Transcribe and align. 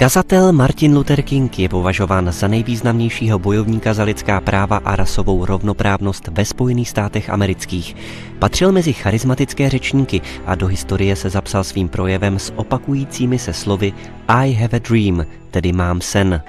Kazatel 0.00 0.52
Martin 0.52 0.96
Luther 0.96 1.22
King 1.22 1.58
je 1.58 1.68
považován 1.68 2.32
za 2.32 2.48
nejvýznamnějšího 2.48 3.38
bojovníka 3.38 3.94
za 3.94 4.02
lidská 4.02 4.40
práva 4.40 4.80
a 4.84 4.96
rasovou 4.96 5.44
rovnoprávnost 5.44 6.28
ve 6.28 6.44
Spojených 6.44 6.88
státech 6.88 7.30
amerických. 7.30 7.96
Patřil 8.38 8.72
mezi 8.72 8.92
charismatické 8.92 9.68
řečníky 9.68 10.20
a 10.46 10.54
do 10.54 10.66
historie 10.66 11.16
se 11.16 11.30
zapsal 11.30 11.64
svým 11.64 11.88
projevem 11.88 12.38
s 12.38 12.52
opakujícími 12.56 13.38
se 13.38 13.52
slovy 13.52 13.92
I 14.28 14.52
have 14.52 14.76
a 14.76 14.88
dream, 14.88 15.26
tedy 15.50 15.72
mám 15.72 16.00
sen. 16.00 16.42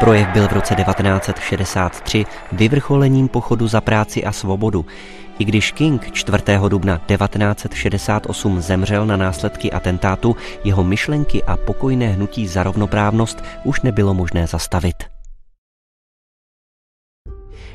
Projev 0.00 0.28
byl 0.28 0.48
v 0.48 0.52
roce 0.52 0.74
1963 0.74 2.24
vyvrcholením 2.52 3.28
pochodu 3.28 3.68
za 3.68 3.80
práci 3.80 4.24
a 4.24 4.32
svobodu. 4.32 4.86
I 5.38 5.44
když 5.44 5.72
King 5.72 6.12
4. 6.12 6.38
dubna 6.68 7.00
1968 7.06 8.60
zemřel 8.60 9.06
na 9.06 9.16
následky 9.16 9.72
atentátu, 9.72 10.36
jeho 10.64 10.84
myšlenky 10.84 11.42
a 11.42 11.56
pokojné 11.56 12.08
hnutí 12.08 12.46
za 12.46 12.62
rovnoprávnost 12.62 13.44
už 13.64 13.80
nebylo 13.80 14.14
možné 14.14 14.46
zastavit. 14.46 15.15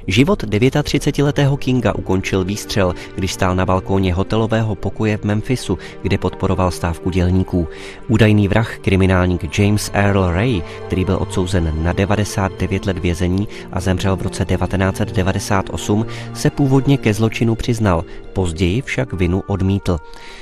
Život 0.08 0.44
39-letého 0.44 1.58
Kinga 1.58 1.94
ukončil 1.96 2.44
výstřel, 2.44 2.94
když 3.16 3.34
stál 3.34 3.56
na 3.56 3.66
balkóně 3.66 4.14
hotelového 4.14 4.76
pokoje 4.76 5.18
v 5.18 5.24
Memphisu, 5.24 5.78
kde 6.02 6.18
podporoval 6.18 6.72
stávku 6.72 7.10
dělníků. 7.10 7.68
Údajný 8.08 8.48
vrah, 8.48 8.78
kriminálník 8.78 9.60
James 9.60 9.92
Earl 9.94 10.32
Ray, 10.32 10.62
který 10.86 11.06
byl 11.06 11.18
odsouzen 11.22 11.74
na 11.84 11.94
99 11.94 12.86
let 12.86 12.98
vězení 12.98 13.48
a 13.72 13.80
zemřel 13.80 14.16
v 14.16 14.22
roce 14.22 14.46
1998, 14.46 16.06
se 16.34 16.50
původně 16.50 16.98
ke 16.98 17.14
zločinu 17.14 17.56
přiznal, 17.56 18.04
později 18.34 18.82
však 18.82 19.14
vinu 19.14 19.44
odmítl. 19.48 19.98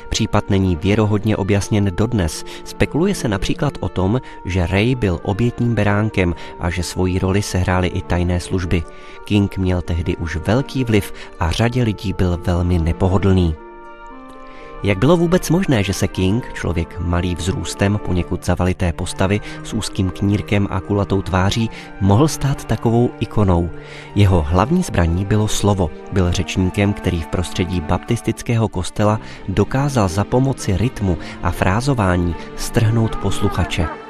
Případ 0.09 0.49
není 0.49 0.75
věrohodně 0.75 1.37
objasněn 1.37 1.91
dodnes. 1.95 2.45
Spekuluje 2.63 3.15
se 3.15 3.27
například 3.27 3.73
o 3.79 3.89
tom, 3.89 4.21
že 4.45 4.67
Ray 4.67 4.95
byl 4.95 5.19
obětním 5.23 5.75
beránkem 5.75 6.35
a 6.59 6.69
že 6.69 6.83
svoji 6.83 7.19
roli 7.19 7.41
sehrály 7.41 7.87
i 7.87 8.01
tajné 8.01 8.39
služby. 8.39 8.83
King 9.25 9.57
měl 9.57 9.81
tehdy 9.81 10.17
už 10.17 10.35
velký 10.35 10.83
vliv 10.83 11.13
a 11.39 11.51
řadě 11.51 11.83
lidí 11.83 12.13
byl 12.13 12.39
velmi 12.43 12.79
nepohodlný. 12.79 13.68
Jak 14.83 14.97
bylo 14.97 15.17
vůbec 15.17 15.49
možné, 15.49 15.83
že 15.83 15.93
se 15.93 16.07
King, 16.07 16.53
člověk 16.53 16.99
malý 16.99 17.35
vzrůstem, 17.35 17.99
poněkud 18.05 18.45
zavalité 18.45 18.93
postavy 18.93 19.41
s 19.63 19.73
úzkým 19.73 20.09
knírkem 20.09 20.67
a 20.71 20.79
kulatou 20.79 21.21
tváří, 21.21 21.69
mohl 22.01 22.27
stát 22.27 22.65
takovou 22.65 23.09
ikonou? 23.19 23.69
Jeho 24.15 24.41
hlavní 24.41 24.83
zbraní 24.83 25.25
bylo 25.25 25.47
slovo. 25.47 25.89
Byl 26.11 26.31
řečníkem, 26.31 26.93
který 26.93 27.21
v 27.21 27.27
prostředí 27.27 27.81
baptistického 27.81 28.67
kostela 28.67 29.19
dokázal 29.47 30.07
za 30.07 30.23
pomoci 30.23 30.77
rytmu 30.77 31.17
a 31.43 31.51
frázování 31.51 32.35
strhnout 32.55 33.15
posluchače. 33.15 34.08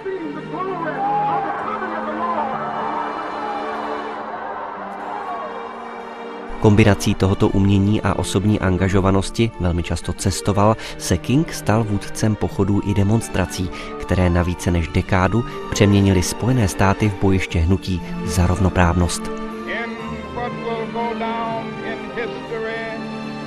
Kombinací 6.60 7.16
tohoto 7.16 7.48
umění 7.48 8.02
a 8.02 8.14
osobní 8.14 8.60
angažovanosti, 8.60 9.52
velmi 9.60 9.84
často 9.84 10.14
cestoval, 10.14 10.78
se 10.98 11.18
King 11.18 11.54
stal 11.54 11.84
vůdcem 11.84 12.36
pochodů 12.36 12.82
i 12.86 12.94
demonstrací, 12.94 13.70
které 14.02 14.30
na 14.30 14.44
více 14.44 14.72
než 14.72 14.88
dekádu 14.88 15.46
přeměnili 15.72 16.24
Spojené 16.24 16.68
státy 16.68 17.10
v 17.10 17.22
bojiště 17.22 17.60
hnutí 17.60 18.02
za 18.26 18.48
rovnoprávnost. 18.48 19.22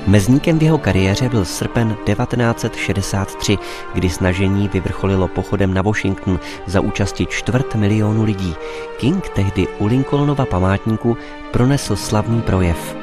Mezníkem 0.07 0.59
v 0.59 0.63
jeho 0.63 0.79
kariéře 0.79 1.29
byl 1.29 1.45
srpen 1.45 1.97
1963, 2.05 3.59
kdy 3.95 4.11
snažení 4.11 4.69
vyvrcholilo 4.69 5.29
pochodem 5.29 5.75
na 5.75 5.83
Washington 5.83 6.41
za 6.67 6.81
účasti 6.81 7.27
čtvrt 7.27 7.75
milionu 7.75 8.25
lidí. 8.25 8.55
King 8.97 9.29
tehdy 9.29 9.69
u 9.79 9.87
Lincolnova 9.87 10.47
památníku 10.47 11.17
pronesl 11.51 11.97
slavný 11.97 12.43
projev. 12.43 13.02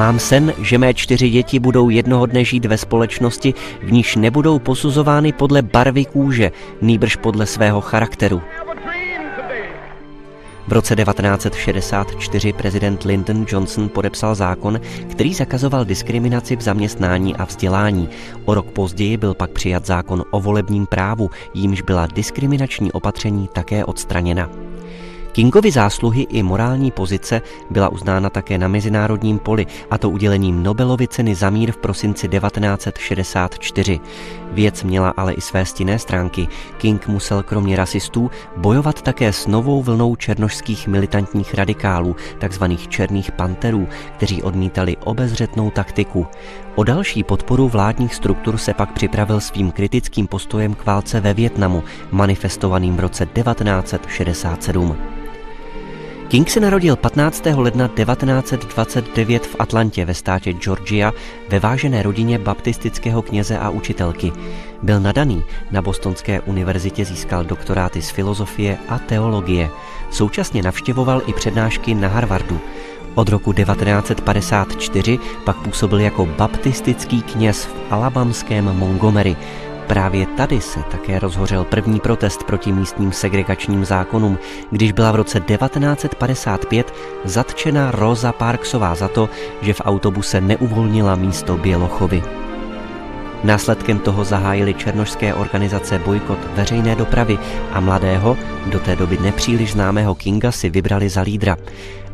Mám 0.00 0.18
sen, 0.18 0.52
že 0.62 0.78
mé 0.78 0.94
čtyři 0.94 1.30
děti 1.30 1.58
budou 1.58 1.88
jednoho 1.88 2.26
dne 2.26 2.44
žít 2.44 2.64
ve 2.64 2.78
společnosti, 2.78 3.54
v 3.82 3.92
níž 3.92 4.16
nebudou 4.16 4.58
posuzovány 4.58 5.32
podle 5.32 5.62
barvy 5.62 6.04
kůže, 6.04 6.52
nýbrž 6.82 7.16
podle 7.16 7.46
svého 7.46 7.80
charakteru. 7.80 8.42
V 10.68 10.72
roce 10.72 10.96
1964 10.96 12.52
prezident 12.52 13.02
Lyndon 13.02 13.46
Johnson 13.48 13.88
podepsal 13.88 14.34
zákon, 14.34 14.80
který 15.10 15.34
zakazoval 15.34 15.84
diskriminaci 15.84 16.56
v 16.56 16.60
zaměstnání 16.60 17.36
a 17.36 17.44
vzdělání. 17.44 18.08
O 18.44 18.54
rok 18.54 18.66
později 18.66 19.16
byl 19.16 19.34
pak 19.34 19.50
přijat 19.50 19.86
zákon 19.86 20.24
o 20.30 20.40
volebním 20.40 20.86
právu, 20.86 21.30
jímž 21.54 21.82
byla 21.82 22.06
diskriminační 22.06 22.92
opatření 22.92 23.48
také 23.52 23.84
odstraněna. 23.84 24.69
Kingovy 25.40 25.70
zásluhy 25.70 26.22
i 26.22 26.42
morální 26.42 26.90
pozice 26.90 27.42
byla 27.70 27.88
uznána 27.88 28.30
také 28.30 28.58
na 28.58 28.68
mezinárodním 28.68 29.38
poli, 29.38 29.66
a 29.90 29.98
to 29.98 30.10
udělením 30.10 30.62
Nobelovy 30.62 31.08
ceny 31.08 31.34
za 31.34 31.50
mír 31.50 31.72
v 31.72 31.76
prosinci 31.76 32.28
1964. 32.28 34.00
Věc 34.52 34.82
měla 34.82 35.14
ale 35.16 35.32
i 35.32 35.40
své 35.40 35.64
stinné 35.64 35.98
stránky. 35.98 36.48
King 36.78 37.08
musel 37.08 37.42
kromě 37.42 37.76
rasistů 37.76 38.30
bojovat 38.56 39.02
také 39.02 39.32
s 39.32 39.46
novou 39.46 39.82
vlnou 39.82 40.16
černožských 40.16 40.88
militantních 40.88 41.54
radikálů, 41.54 42.16
takzvaných 42.38 42.88
černých 42.88 43.32
panterů, 43.32 43.88
kteří 44.16 44.42
odmítali 44.42 44.96
obezřetnou 44.96 45.70
taktiku. 45.70 46.26
O 46.74 46.84
další 46.84 47.22
podporu 47.22 47.68
vládních 47.68 48.14
struktur 48.14 48.56
se 48.56 48.74
pak 48.74 48.92
připravil 48.92 49.40
svým 49.40 49.70
kritickým 49.70 50.26
postojem 50.26 50.74
k 50.74 50.86
válce 50.86 51.20
ve 51.20 51.34
Větnamu, 51.34 51.84
manifestovaným 52.10 52.96
v 52.96 53.00
roce 53.00 53.26
1967. 53.26 54.96
King 56.30 56.50
se 56.50 56.60
narodil 56.60 56.96
15. 56.96 57.42
ledna 57.56 57.88
1929 57.88 59.46
v 59.46 59.56
Atlantě 59.58 60.04
ve 60.04 60.14
státě 60.14 60.52
Georgia 60.52 61.12
ve 61.48 61.60
vážené 61.60 62.02
rodině 62.02 62.38
baptistického 62.38 63.22
kněze 63.22 63.58
a 63.58 63.70
učitelky. 63.70 64.32
Byl 64.82 65.00
nadaný, 65.00 65.44
na 65.70 65.82
Bostonské 65.82 66.40
univerzitě 66.40 67.04
získal 67.04 67.44
doktoráty 67.44 68.02
z 68.02 68.10
filozofie 68.10 68.78
a 68.88 68.98
teologie. 68.98 69.70
Současně 70.10 70.62
navštěvoval 70.62 71.22
i 71.26 71.32
přednášky 71.32 71.94
na 71.94 72.08
Harvardu. 72.08 72.60
Od 73.14 73.28
roku 73.28 73.52
1954 73.52 75.18
pak 75.44 75.56
působil 75.56 76.00
jako 76.00 76.26
baptistický 76.26 77.22
kněz 77.22 77.64
v 77.64 77.74
alabamském 77.90 78.64
Montgomery, 78.64 79.36
Právě 79.90 80.26
tady 80.26 80.60
se 80.60 80.80
také 80.90 81.18
rozhořel 81.18 81.64
první 81.64 82.00
protest 82.00 82.44
proti 82.44 82.72
místním 82.72 83.12
segregačním 83.12 83.84
zákonům, 83.84 84.38
když 84.70 84.92
byla 84.92 85.12
v 85.12 85.14
roce 85.14 85.40
1955 85.40 86.94
zatčena 87.24 87.90
Rosa 87.90 88.32
Parksová 88.32 88.94
za 88.94 89.08
to, 89.08 89.28
že 89.62 89.72
v 89.72 89.80
autobuse 89.84 90.40
neuvolnila 90.40 91.14
místo 91.14 91.56
Bělochovy. 91.56 92.22
Následkem 93.44 93.98
toho 93.98 94.24
zahájili 94.24 94.74
černožské 94.74 95.34
organizace 95.34 95.98
bojkot 95.98 96.38
veřejné 96.54 96.96
dopravy 96.96 97.38
a 97.72 97.80
mladého, 97.80 98.36
do 98.66 98.80
té 98.80 98.96
doby 98.96 99.18
nepříliš 99.18 99.72
známého 99.72 100.14
Kinga 100.14 100.52
si 100.52 100.70
vybrali 100.70 101.08
za 101.08 101.20
lídra. 101.20 101.56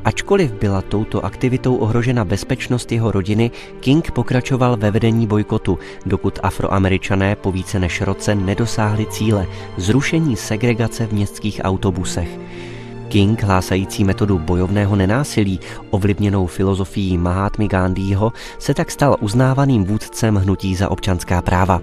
Ačkoliv 0.05 0.53
byla 0.53 0.83
touto 0.83 1.25
aktivitou 1.25 1.77
ohrožena 1.77 2.25
bezpečnost 2.25 2.93
jeho 2.93 3.13
rodiny, 3.13 3.51
King 3.81 4.11
pokračoval 4.11 4.77
ve 4.77 4.91
vedení 4.91 5.27
bojkotu, 5.27 5.79
dokud 6.07 6.39
afroameričané 6.43 7.37
po 7.37 7.53
více 7.53 7.79
než 7.79 8.01
roce 8.01 8.35
nedosáhli 8.35 9.07
cíle 9.07 9.47
zrušení 9.77 10.37
segregace 10.37 11.07
v 11.07 11.13
městských 11.13 11.61
autobusech. 11.65 12.29
King, 13.09 13.43
hlásající 13.43 14.05
metodu 14.05 14.39
bojovného 14.39 14.97
nenásilí, 14.97 15.61
ovlivněnou 15.91 16.47
filozofií 16.47 17.19
Mahatmy 17.19 17.69
Gandhiho, 17.69 18.33
se 18.59 18.75
tak 18.75 18.91
stal 18.91 19.17
uznávaným 19.21 19.85
vůdcem 19.85 20.35
hnutí 20.35 20.75
za 20.75 20.91
občanská 20.91 21.43
práva. 21.43 21.81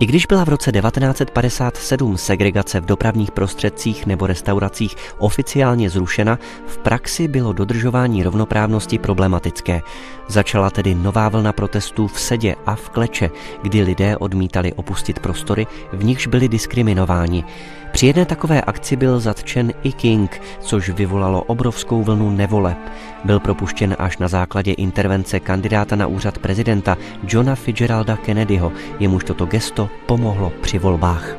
I 0.00 0.06
když 0.06 0.26
byla 0.26 0.44
v 0.44 0.48
roce 0.48 0.72
1957 0.72 2.16
segregace 2.16 2.80
v 2.80 2.84
dopravních 2.84 3.30
prostředcích 3.30 4.06
nebo 4.06 4.26
restauracích 4.26 4.96
oficiálně 5.18 5.90
zrušena, 5.90 6.38
v 6.66 6.78
praxi 6.78 7.28
bylo 7.28 7.52
dodržování 7.52 8.22
rovnoprávnosti 8.22 8.98
problematické. 8.98 9.80
Začala 10.28 10.70
tedy 10.70 10.94
nová 10.94 11.28
vlna 11.28 11.52
protestů 11.52 12.06
v 12.06 12.20
sedě 12.20 12.56
a 12.66 12.74
v 12.74 12.88
kleče, 12.88 13.30
kdy 13.62 13.82
lidé 13.82 14.16
odmítali 14.16 14.72
opustit 14.72 15.18
prostory, 15.18 15.66
v 15.92 16.04
nichž 16.04 16.26
byli 16.26 16.48
diskriminováni. 16.48 17.44
Při 17.94 18.06
jedné 18.06 18.26
takové 18.26 18.60
akci 18.60 18.96
byl 18.96 19.20
zatčen 19.20 19.72
i 19.82 19.92
King, 19.92 20.42
což 20.60 20.90
vyvolalo 20.90 21.42
obrovskou 21.42 22.02
vlnu 22.02 22.30
nevole. 22.30 22.76
Byl 23.24 23.40
propuštěn 23.40 23.96
až 23.98 24.18
na 24.18 24.28
základě 24.28 24.72
intervence 24.72 25.40
kandidáta 25.40 25.96
na 25.96 26.06
úřad 26.06 26.38
prezidenta 26.38 26.96
Johna 27.28 27.54
Fitzgeralda 27.54 28.16
Kennedyho, 28.16 28.72
jemuž 28.98 29.24
toto 29.24 29.46
gesto 29.46 29.90
pomohlo 30.06 30.52
při 30.60 30.78
volbách. 30.78 31.36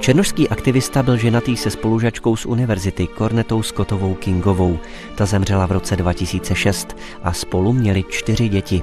Černošský 0.00 0.48
aktivista 0.48 1.02
byl 1.02 1.16
ženatý 1.16 1.56
se 1.56 1.70
spolužačkou 1.70 2.36
z 2.36 2.46
univerzity 2.46 3.06
Kornetou 3.06 3.62
Scottovou 3.62 4.14
Kingovou. 4.14 4.78
Ta 5.14 5.26
zemřela 5.26 5.66
v 5.66 5.72
roce 5.72 5.96
2006 5.96 6.96
a 7.22 7.32
spolu 7.32 7.72
měli 7.72 8.04
čtyři 8.08 8.48
děti. 8.48 8.82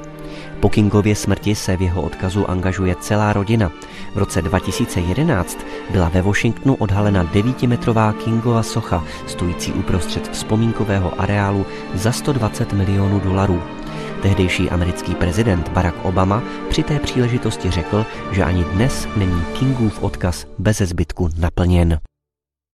Po 0.59 0.69
Kingově 0.69 1.15
smrti 1.15 1.55
se 1.55 1.77
v 1.77 1.81
jeho 1.81 2.01
odkazu 2.01 2.49
angažuje 2.49 2.95
celá 2.95 3.33
rodina. 3.33 3.71
V 4.15 4.17
roce 4.17 4.41
2011 4.41 5.59
byla 5.89 6.09
ve 6.09 6.21
Washingtonu 6.21 6.75
odhalena 6.75 7.23
devítimetrová 7.23 8.13
Kingova 8.13 8.63
socha, 8.63 9.03
stojící 9.27 9.71
uprostřed 9.71 10.31
vzpomínkového 10.31 11.21
areálu 11.21 11.65
za 11.93 12.11
120 12.11 12.73
milionů 12.73 13.19
dolarů. 13.19 13.61
Tehdejší 14.21 14.69
americký 14.69 15.15
prezident 15.15 15.69
Barack 15.69 16.05
Obama 16.05 16.43
při 16.69 16.83
té 16.83 16.99
příležitosti 16.99 17.71
řekl, 17.71 18.05
že 18.31 18.43
ani 18.43 18.63
dnes 18.63 19.07
není 19.15 19.43
Kingův 19.59 20.03
odkaz 20.03 20.45
bez 20.59 20.77
zbytku 20.77 21.29
naplněn. 21.37 21.99